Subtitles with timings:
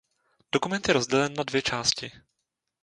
[0.51, 2.11] Dokument je rozdělen na dvě části.